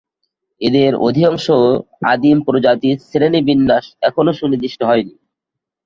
[0.61, 1.45] এদের অধিকাংশ
[2.05, 5.13] আদিম প্রজাতির শ্রেণীবিন্যাস এখনও সুনির্দিষ্ট হয়নি।